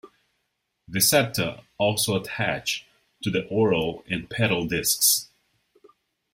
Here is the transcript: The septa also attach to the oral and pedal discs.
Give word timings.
The 0.87 0.99
septa 0.99 1.63
also 1.77 2.19
attach 2.19 2.87
to 3.21 3.29
the 3.29 3.45
oral 3.49 4.03
and 4.09 4.27
pedal 4.27 4.65
discs. 4.65 5.29